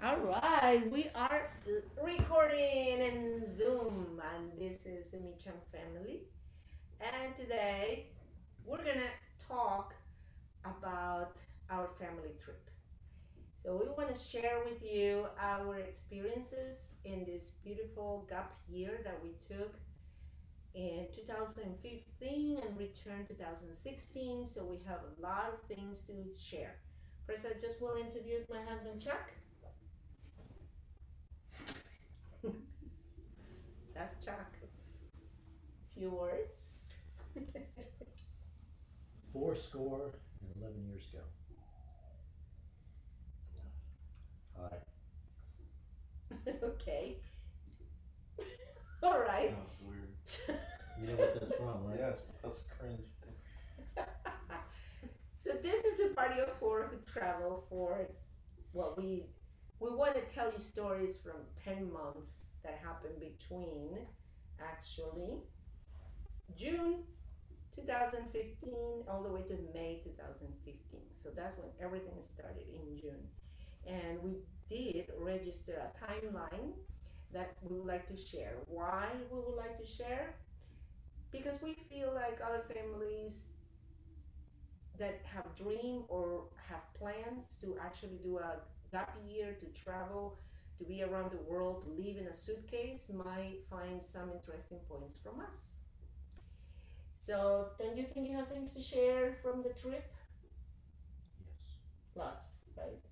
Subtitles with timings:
[0.00, 1.50] All right, we are
[2.00, 6.20] recording in Zoom, and this is the Meacham family.
[7.00, 8.06] And today
[8.64, 9.10] we're gonna
[9.48, 9.94] talk
[10.64, 11.38] about
[11.68, 12.70] our family trip.
[13.60, 19.18] So we want to share with you our experiences in this beautiful gap year that
[19.20, 19.74] we took
[20.76, 24.46] in 2015 and returned 2016.
[24.46, 26.76] So we have a lot of things to share.
[27.26, 29.32] First, I just will introduce my husband Chuck.
[33.98, 34.54] That's Chuck.
[35.92, 36.74] Few words.
[39.32, 41.24] Four score and eleven years ago.
[44.60, 44.76] Hi.
[46.62, 47.16] okay.
[49.02, 49.50] All right.
[49.50, 50.60] That was weird.
[51.00, 51.96] You know what that's from, right?
[52.00, 53.06] Yes, that's cringe.
[55.38, 58.08] So this is the party of four who travel for
[58.72, 59.26] what we
[59.80, 63.96] we want to tell you stories from 10 months that happened between
[64.60, 65.38] actually
[66.56, 67.04] June
[67.76, 71.00] 2015 all the way to May 2015.
[71.22, 73.22] So that's when everything started in June.
[73.86, 76.72] And we did register a timeline
[77.32, 78.54] that we would like to share.
[78.66, 80.34] Why we would like to share?
[81.30, 83.50] Because we feel like other families
[84.98, 88.56] that have dream or have plans to actually do a
[88.92, 90.38] gap year to travel
[90.78, 95.16] to be around the world to live in a suitcase might find some interesting points
[95.22, 95.74] from us.
[97.14, 100.10] So don't you think you have things to share from the trip?
[101.40, 101.78] Yes.
[102.14, 103.02] lots right?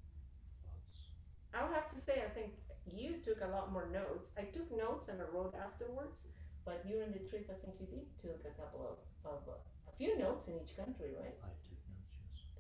[0.65, 1.11] Lots.
[1.55, 2.53] i'll have to say i think
[2.87, 4.31] you took a lot more notes.
[4.39, 6.23] I took notes and i wrote afterwards
[6.65, 8.99] but during the trip i think you did took a couple of,
[9.33, 9.59] of uh,
[9.91, 11.37] a few notes in each country right?
[11.43, 11.51] I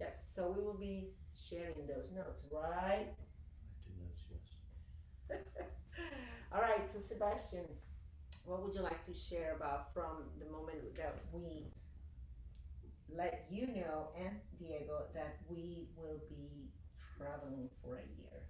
[0.00, 0.32] yes.
[0.34, 1.08] so we will be
[1.48, 3.08] sharing those notes right
[4.00, 5.38] yes.
[6.52, 7.64] All right, so Sebastian,
[8.44, 11.66] what would you like to share about from the moment that we
[13.14, 16.68] let you know and Diego that we will be
[17.16, 18.40] traveling for a year?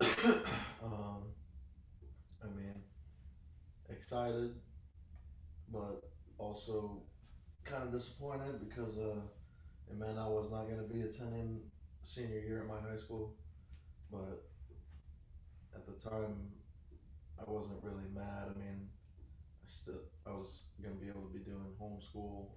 [0.84, 1.22] um,
[2.42, 2.74] I mean,
[3.88, 4.54] excited,
[5.72, 6.02] but
[6.38, 7.02] also
[7.64, 9.20] kind of disappointed because uh,
[9.92, 11.60] it meant I was not going to be attending
[12.02, 13.36] senior year at my high school.
[14.10, 14.48] But
[15.74, 16.48] at the time,
[17.38, 18.48] I wasn't really mad.
[18.48, 22.48] I mean, I still I was going to be able to be doing homeschool,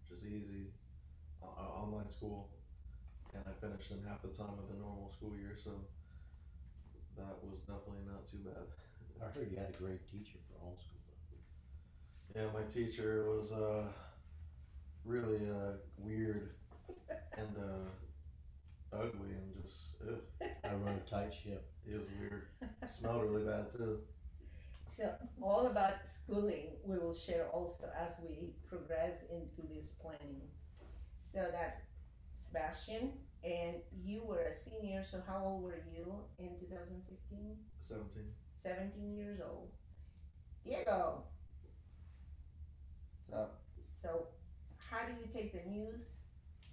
[0.00, 0.68] which is easy,
[1.42, 2.48] uh, uh, online school,
[3.32, 5.70] and I finished in half the time of the normal school year, so
[7.16, 8.64] that was definitely not too bad.
[9.20, 11.00] I heard you had a great teacher for homeschool.
[12.34, 13.84] Yeah, my teacher was uh,
[15.04, 16.50] really uh, weird
[17.36, 21.66] and uh, ugly and just ugh, I run a tight ship.
[21.86, 22.46] It was weird.
[22.98, 24.00] Smelled really bad too.
[24.96, 25.10] So
[25.42, 30.40] all about schooling we will share also as we progress into this planning.
[31.20, 31.80] So that's
[32.34, 33.12] Sebastian,
[33.44, 35.04] and you were a senior.
[35.04, 37.56] So how old were you in 2015?
[37.86, 38.32] Seventeen.
[38.56, 39.70] 17 years old.
[40.64, 41.22] Diego.
[43.30, 43.48] So
[44.02, 44.26] So,
[44.78, 46.15] how do you take the news?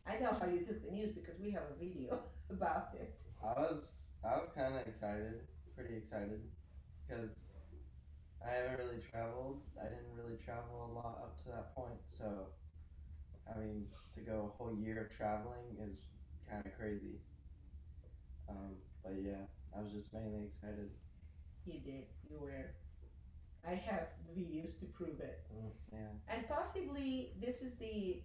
[0.06, 2.19] I know how you took the news because we have a video
[2.50, 3.16] about it.
[3.44, 5.41] I was I was kind of excited,
[5.75, 6.41] pretty excited,
[7.08, 7.31] because
[8.46, 9.62] I haven't really traveled.
[9.80, 12.00] I didn't really travel a lot up to that point.
[12.09, 12.47] So,
[13.47, 15.97] I mean, to go a whole year of traveling is
[16.50, 17.19] kind of crazy.
[18.50, 20.90] Um, but yeah, I was just mainly excited.
[21.66, 22.06] You did.
[22.30, 22.75] You were.
[23.66, 25.40] I have the videos to prove it.
[25.92, 26.00] Yeah.
[26.28, 28.22] And possibly this is the.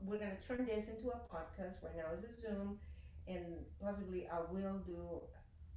[0.00, 1.82] We're gonna turn this into a podcast.
[1.82, 2.78] Right now is a Zoom,
[3.26, 3.44] and
[3.80, 5.20] possibly I will do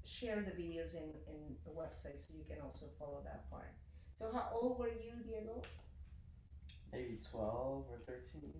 [0.05, 3.73] share the videos in in the website so you can also follow that part.
[4.17, 5.61] So how old were you, Diego?
[6.91, 8.53] Maybe twelve or thirteen.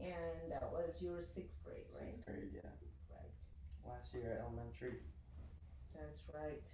[0.00, 2.14] And that was your sixth grade, right?
[2.14, 2.70] Sixth grade, yeah.
[3.10, 3.32] Right.
[3.86, 4.98] Last year at elementary.
[5.94, 6.64] That's right.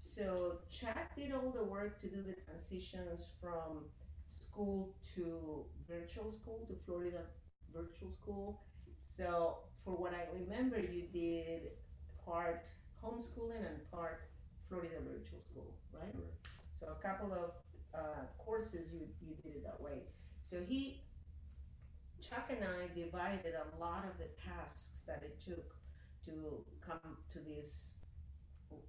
[0.00, 3.86] So Chad did all the work to do the transitions from
[4.30, 7.22] school to virtual school to Florida
[7.76, 8.60] virtual school.
[9.06, 11.72] So for what I remember, you did
[12.24, 12.66] part
[13.04, 14.22] homeschooling and part
[14.68, 16.12] Florida virtual school, right?
[16.12, 16.46] Correct.
[16.80, 17.50] So a couple of
[17.94, 20.02] uh, courses you you did it that way.
[20.42, 21.02] So he,
[22.20, 25.74] Chuck and I divided a lot of the tasks that it took
[26.24, 27.94] to come to this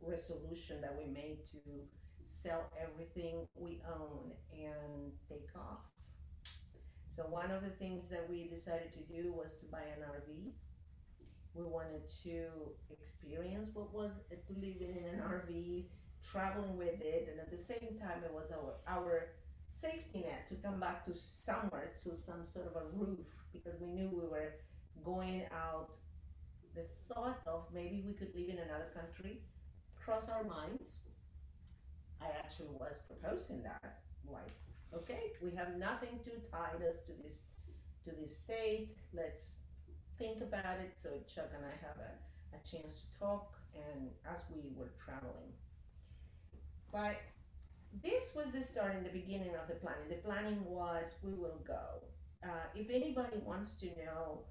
[0.01, 1.59] resolution that we made to
[2.25, 5.96] sell everything we own and take off.
[7.17, 10.51] So one of the things that we decided to do was to buy an RV.
[11.55, 12.45] We wanted to
[12.91, 15.85] experience what was to live in an RV,
[16.31, 19.29] traveling with it, and at the same time, it was our our
[19.71, 23.87] safety net to come back to somewhere to some sort of a roof because we
[23.87, 24.53] knew we were
[25.03, 25.89] going out.
[26.75, 29.41] The thought of maybe we could live in another country
[29.95, 30.97] crossed our minds.
[32.21, 34.53] I actually was proposing that, like,
[34.93, 37.43] okay, we have nothing to tie us to this
[38.05, 38.91] to this state.
[39.13, 39.55] Let's
[40.17, 40.93] think about it.
[40.97, 45.51] So Chuck and I have a, a chance to talk, and as we were traveling,
[46.91, 47.17] but
[48.03, 50.09] this was the start in the beginning of the planning.
[50.09, 52.03] The planning was we will go.
[52.43, 54.43] Uh, if anybody wants to know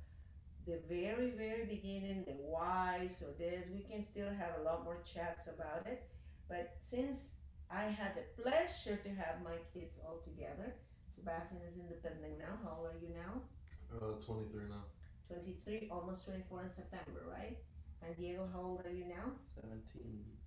[0.67, 4.99] the very, very beginning, the whys or this, we can still have a lot more
[5.05, 6.03] chats about it.
[6.49, 7.35] But since
[7.71, 10.75] I had the pleasure to have my kids all together,
[11.17, 12.55] Sebastian is independent now.
[12.63, 13.43] How old are you now?
[13.91, 14.85] Uh, 23 now.
[15.27, 17.59] 23, almost 24 in September, right?
[18.05, 19.33] And Diego, how old are you now?
[19.59, 19.83] 17.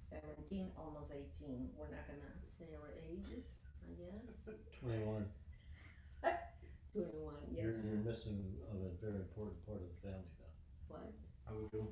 [0.08, 1.70] 17, almost 18.
[1.76, 4.56] We're not gonna say our ages, I guess.
[4.80, 5.26] Twenty-one.
[6.94, 7.86] 21, You're, yes.
[7.86, 8.40] you're missing
[8.72, 11.12] a very important part of the family though, What?
[11.46, 11.88] How we do?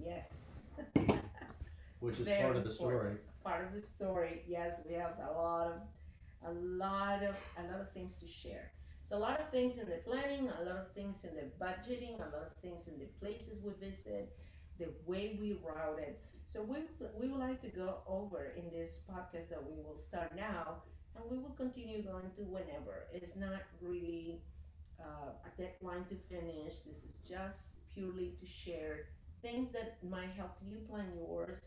[0.00, 0.66] Yes.
[2.00, 3.20] which is Very part of the important.
[3.44, 5.80] Part of the story, yes, we have a lot of,
[6.46, 8.72] a lot of, a lot of things to share.
[9.04, 12.16] So a lot of things in the planning, a lot of things in the budgeting,
[12.20, 14.32] a lot of things in the places we visit,
[14.78, 16.16] the way we routed.
[16.46, 16.78] So we,
[17.18, 20.78] we would like to go over in this podcast that we will start now
[21.16, 23.06] and we will continue going to whenever.
[23.12, 24.40] It's not really
[25.00, 26.78] uh, a deadline to finish.
[26.86, 29.06] This is just purely to share
[29.42, 31.60] things that might help you plan yours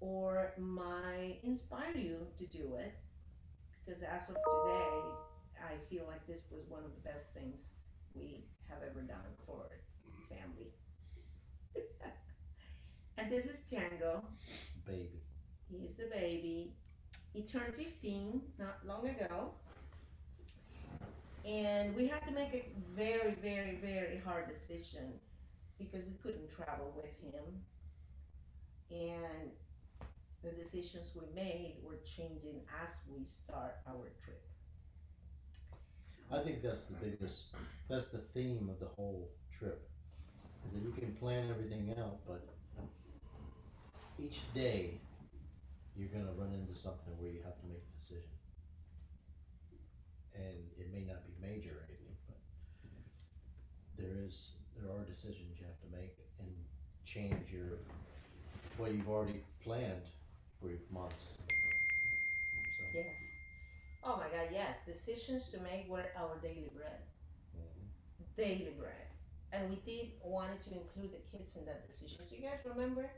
[0.00, 2.94] or might inspire you to do it.
[3.84, 5.00] Because as of today,
[5.62, 7.70] I feel like this was one of the best things
[8.14, 9.70] we have ever done for
[10.28, 10.72] family.
[13.18, 14.24] and this is Tango.
[14.86, 15.22] Baby.
[15.70, 16.72] He's the baby.
[17.32, 19.52] He turned 15 not long ago.
[21.44, 22.64] And we had to make a
[22.96, 25.12] very, very, very hard decision
[25.78, 27.44] because we couldn't travel with him.
[28.90, 29.50] And
[30.42, 34.42] the decisions we made were changing as we start our trip.
[36.30, 37.54] I think that's the biggest,
[37.88, 39.88] that's the theme of the whole trip.
[40.66, 42.48] Is that you can plan everything out, but
[44.18, 44.98] each day
[45.96, 48.34] you're gonna run into something where you have to make a decision.
[50.34, 52.38] And it may not be major or anything, but
[53.96, 56.50] there is, there are decisions you have to make and
[57.06, 57.78] change your,
[58.76, 60.10] what you've already planned
[60.60, 61.38] for months.
[62.76, 63.38] So, Yes.
[64.02, 64.78] Oh my God, yes.
[64.86, 67.00] Decisions to make were our daily bread.
[67.56, 68.36] mhm.
[68.36, 69.06] daily bread.
[69.52, 72.18] And we did wanted to include the kids in that decision.
[72.28, 73.10] So you guys remember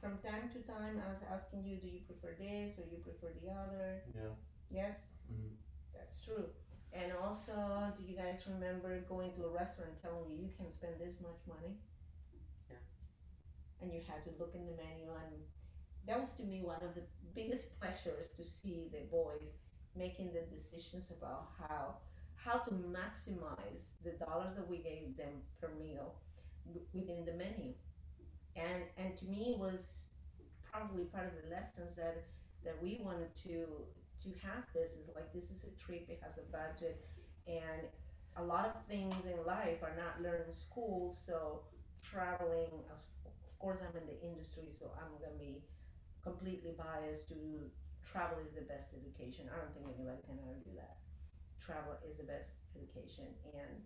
[0.00, 3.32] from time to time I was asking you, do you prefer this or you prefer
[3.42, 4.02] the other?
[4.14, 4.34] Yeah.
[4.70, 5.00] Yes?
[5.30, 5.56] Mhm.
[5.94, 6.48] That's true.
[6.92, 10.98] And also, do you guys remember going to a restaurant telling you you can spend
[11.00, 11.78] this much money?
[12.70, 12.76] Yeah.
[13.80, 15.44] And you had to look in the menu and
[16.06, 17.02] that was to me one of the
[17.34, 19.54] biggest pleasures to see the boys
[19.96, 21.94] making the decisions about how
[22.36, 26.14] how to maximize the dollars that we gave them per meal
[26.92, 27.72] within the menu.
[28.56, 30.08] And and to me was
[30.70, 32.24] probably part of the lessons that
[32.64, 33.66] that we wanted to
[34.22, 37.04] to have this is like this is a trip it has a budget
[37.46, 37.82] and
[38.36, 41.60] a lot of things in life are not learned in school so
[42.02, 42.98] traveling of
[43.58, 45.62] course i'm in the industry so i'm gonna be
[46.22, 47.70] completely biased to
[48.04, 49.46] travel is the best education.
[49.52, 50.98] I don't think anybody can argue that.
[51.60, 53.82] Travel is the best education and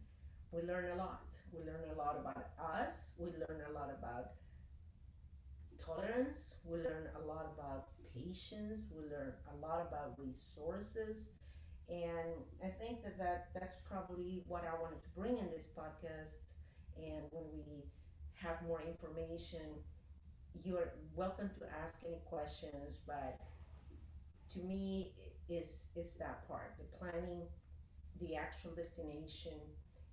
[0.53, 1.25] we learn a lot.
[1.53, 3.15] We learn a lot about us.
[3.19, 4.33] We learn a lot about
[5.79, 6.55] tolerance.
[6.65, 8.89] We learn a lot about patience.
[8.95, 11.31] We learn a lot about resources.
[11.89, 16.57] And i think that, that that's probably what i wanted to bring in this podcast.
[16.97, 17.85] And when we
[18.35, 19.61] have more information
[20.65, 23.39] you're welcome to ask any questions but
[24.53, 25.13] to me
[25.49, 27.43] is is that part the planning
[28.21, 29.53] the actual destination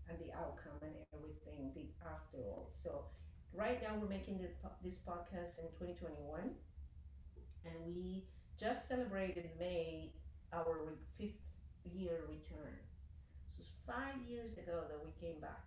[0.10, 2.70] and the outcome and everything the after all.
[2.70, 3.06] So
[3.54, 4.50] right now we're making the,
[4.84, 6.52] this podcast in 2021
[7.66, 8.26] and we
[8.60, 10.12] just celebrated may
[10.54, 11.40] our fifth
[11.86, 12.76] year return.
[13.50, 15.64] So it's five years ago that we came back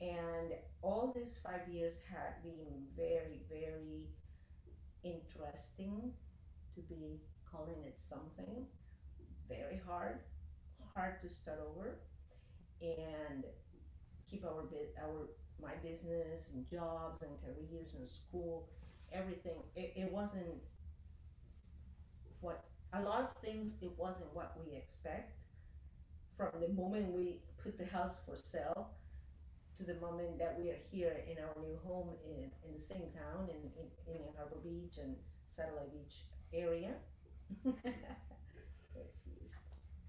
[0.00, 0.52] and
[0.82, 4.08] all these five years had been very very
[5.02, 6.12] interesting
[6.74, 8.66] to be calling it something
[9.48, 10.20] very hard
[10.94, 11.98] hard to start over
[12.80, 13.44] and
[14.30, 14.64] keep our
[15.02, 15.28] our
[15.62, 18.68] my business and jobs and careers and school,
[19.12, 19.56] everything.
[19.76, 20.46] It, it wasn't
[22.40, 23.74] what a lot of things.
[23.82, 25.34] It wasn't what we expect
[26.36, 28.88] from the moment we put the house for sale
[29.80, 33.08] to the moment that we are here in our new home in, in the same
[33.16, 35.16] town in, in, in Harbor Beach and
[35.48, 36.16] Satellite Beach
[36.52, 36.92] area.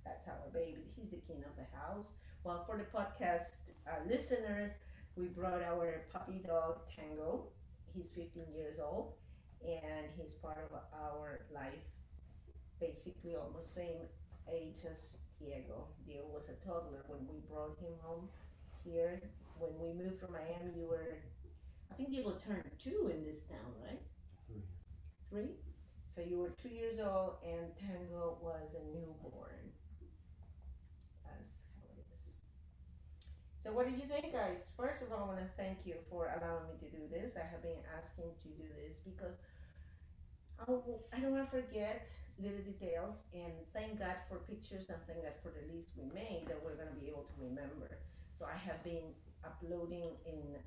[0.04, 0.84] that's our baby.
[1.00, 2.12] He's the king of the house.
[2.44, 4.72] Well, for the podcast uh, listeners,
[5.16, 7.48] we brought our puppy dog Tango.
[7.96, 9.14] He's 15 years old
[9.64, 11.88] and he's part of our life.
[12.82, 14.04] Basically, almost same
[14.52, 15.88] age as Diego.
[16.06, 18.28] Diego was a toddler when we brought him home
[18.84, 19.22] here.
[19.62, 21.22] When we moved from Miami, you were,
[21.92, 24.02] I think you were turned two in this town, right?
[24.50, 24.66] Three.
[25.30, 25.54] Three?
[26.10, 29.70] So you were two years old and Tango was a newborn.
[31.24, 32.26] That's how it is.
[33.64, 34.66] So what do you think, guys?
[34.76, 37.38] First of all, I want to thank you for allowing me to do this.
[37.38, 39.38] I have been asking to do this because
[40.60, 40.66] I
[41.22, 42.10] don't want to forget
[42.42, 46.50] little details and thank God for pictures and thank God for the list we made
[46.50, 48.02] that we're going to be able to remember.
[48.34, 49.14] So I have been
[49.46, 50.58] uploading in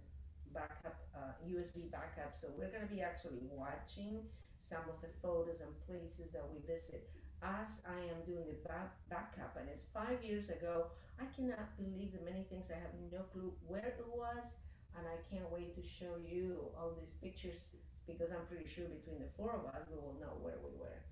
[0.53, 2.37] backup, uh, USB backup.
[2.37, 4.23] So we're going to be actually watching
[4.59, 7.11] some of the photos and places that we visit
[7.43, 9.59] as I am doing the back, backup.
[9.61, 10.89] And it's five years ago.
[11.21, 14.63] I cannot believe the many things I have no clue where it was.
[14.97, 17.67] And I can't wait to show you all these pictures
[18.07, 21.03] because I'm pretty sure between the four of us we will know where we were.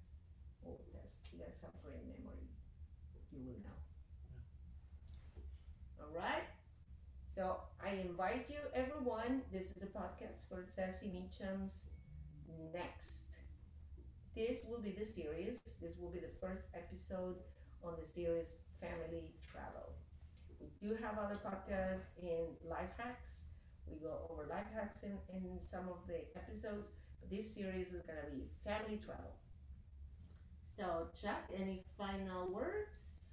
[0.62, 2.46] Oh, yes, you guys have great memory.
[3.34, 3.78] You will know.
[5.98, 6.46] All right.
[7.34, 9.42] So I invite you, everyone.
[9.52, 11.86] This is the podcast for Sassy Meacham's
[12.74, 13.38] next.
[14.34, 15.60] This will be the series.
[15.80, 17.36] This will be the first episode
[17.84, 19.94] on the series Family Travel.
[20.60, 23.46] We do have other podcasts in life hacks.
[23.86, 28.02] We go over life hacks in, in some of the episodes, but this series is
[28.02, 29.34] gonna be family travel.
[30.76, 33.28] So, Chuck, any final words?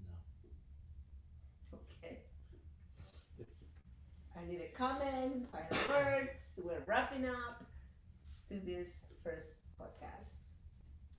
[0.00, 1.78] No.
[1.78, 2.18] Okay.
[4.36, 6.40] I need a comment, final words.
[6.56, 7.64] We're wrapping up
[8.50, 10.44] to this first podcast.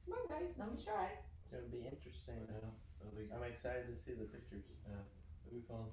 [0.06, 1.10] Come on, guys, don't be shy.
[1.52, 2.46] It would be interesting.
[2.48, 2.62] Yeah,
[3.02, 4.64] that'll be, I'm excited to see the pictures.
[4.88, 5.02] Yeah,
[5.46, 5.90] it'll be fun.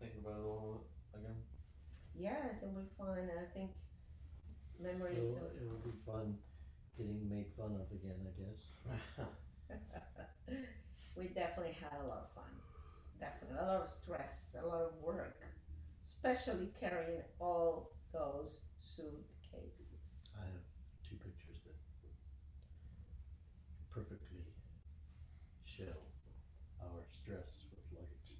[0.00, 1.36] Thinking about it all again.
[2.16, 3.70] Yes, and we fun, I think
[4.80, 5.18] memories.
[5.18, 6.36] It'll, of- it'll be fun
[6.96, 8.60] getting made fun of again, I guess.
[11.16, 12.52] we definitely had a lot of fun.
[13.20, 15.40] Definitely a lot of stress, a lot of work,
[16.22, 20.28] especially carrying all those suitcases.
[20.36, 20.62] I have
[21.08, 21.74] two pictures that
[23.90, 24.44] perfectly
[25.64, 25.92] show
[26.80, 28.38] our stress with luggage.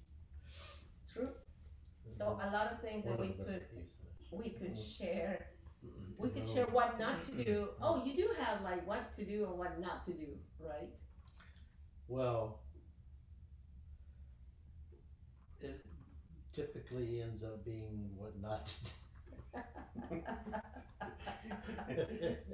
[1.11, 1.29] True.
[2.09, 3.95] So a lot of things that we could doesn't use
[4.31, 4.31] much.
[4.31, 5.47] we could share.
[6.17, 7.67] We could share what not to do.
[7.81, 10.89] Oh, you do have like what to do and what not to do, right?
[12.07, 12.61] Well,
[15.59, 15.81] it
[16.53, 18.73] typically ends up being what not to
[20.09, 20.21] do.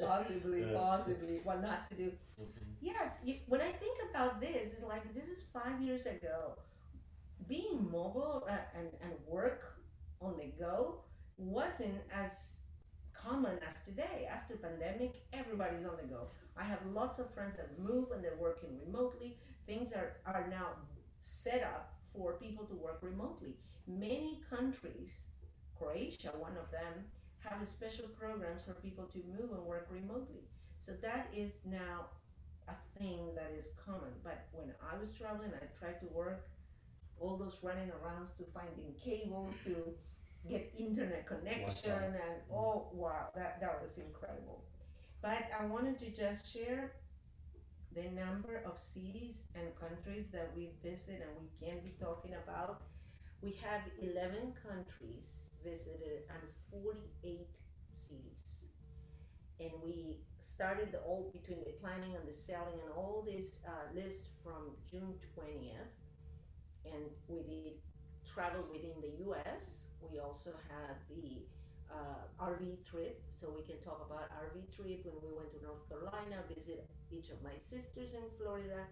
[0.01, 2.12] possibly, possibly, what not to do.
[2.41, 2.48] Mhm.
[2.82, 6.56] Yes, you, when I think about this, it's like this is five years ago.
[7.48, 9.77] Being mobile uh, and, and work
[10.22, 11.00] on the go
[11.38, 12.58] wasn't as
[13.13, 14.27] common as today.
[14.32, 16.27] After pandemic, everybody's on the go.
[16.58, 19.38] I have lots of friends that move and they're working remotely.
[19.65, 20.68] Things are, are now
[21.22, 23.56] set up for people to work remotely.
[23.89, 25.29] Many countries,
[25.77, 27.05] Croatia, one of them,
[27.39, 30.43] have special programs for people to move and work remotely.
[30.77, 32.05] So that is now
[32.67, 34.13] a thing that is common.
[34.24, 36.48] But when I was traveling, I tried to work
[37.19, 39.75] all those running arounds to finding cables to
[40.48, 42.15] get internet connection Wi-Fi.
[42.15, 44.63] and oh wow, that, that was incredible.
[45.22, 46.93] But I wanted to just share
[47.93, 52.84] the number of cities and countries that we visit and we can be talking about.
[53.41, 57.48] We have 11 countries visited and 48
[57.91, 58.60] cities
[59.60, 63.93] and we started the all between the planning and the selling and all this uh,
[63.93, 65.91] list from June 20th.
[66.86, 67.74] And we did
[68.25, 69.89] travel within the US.
[70.01, 71.43] We also had the
[71.91, 75.88] uh, RV trip, so we can talk about RV trip when we went to North
[75.89, 78.88] Carolina, visit each of my sisters in Florida.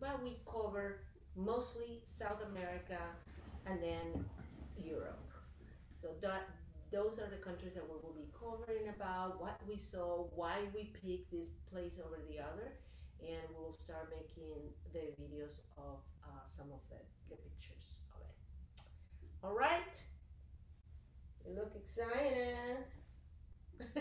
[0.00, 1.00] But we cover
[1.36, 2.98] mostly South America
[3.66, 4.24] and then
[4.76, 5.18] Europe.
[5.92, 6.48] So that
[6.90, 10.84] those are the countries that we will be covering about what we saw, why we
[11.04, 12.72] picked this place over the other,
[13.20, 16.96] and we'll start making the videos of uh, some of the,
[17.28, 18.34] the pictures of it.
[19.44, 19.94] All right.
[21.46, 22.78] You look excited.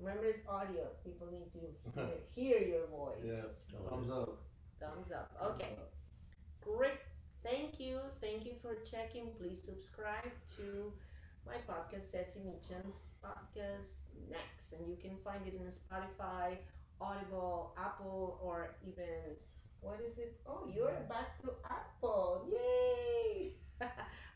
[0.00, 0.86] Remember, it's audio.
[1.04, 1.60] People need to
[2.34, 3.18] hear, hear your voice.
[3.22, 3.42] Yeah.
[3.90, 4.38] Thumbs up.
[4.80, 5.30] Thumbs up.
[5.38, 5.72] Thumbs Okay.
[5.76, 5.92] up.
[6.62, 7.00] Great.
[7.42, 7.98] Thank you.
[8.20, 9.28] Thank you for checking.
[9.38, 10.92] Please subscribe to
[11.46, 14.72] my podcast, Sesame Chums Podcast Next.
[14.72, 16.56] And you can find it in Spotify,
[17.00, 19.36] Audible, Apple, or even,
[19.80, 20.38] what is it?
[20.46, 22.46] Oh, you're back to Apple.
[22.52, 23.52] Yay!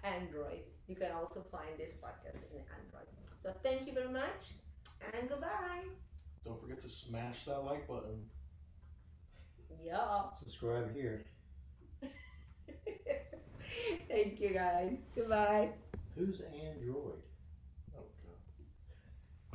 [0.04, 0.64] Android.
[0.88, 3.08] You can also find this podcast in Android.
[3.42, 4.52] So thank you very much
[5.12, 5.84] and goodbye.
[6.44, 8.24] Don't forget to smash that like button.
[9.82, 10.24] Yeah.
[10.38, 11.26] Subscribe here.
[14.08, 14.98] thank you guys.
[15.14, 15.70] Goodbye.
[16.16, 17.22] Who's Android?